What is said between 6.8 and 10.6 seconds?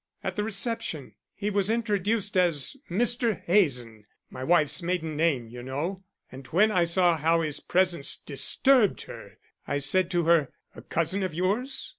saw how his presence disturbed her, I said to her,